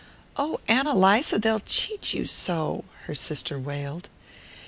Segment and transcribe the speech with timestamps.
[0.35, 4.09] "Oh, Ann Eliza, they'll cheat you so," her sister wailed.